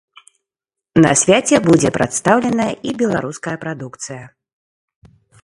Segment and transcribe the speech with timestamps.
[1.03, 4.25] На свяце будзе прадстаўленая і беларуская прадукцыя.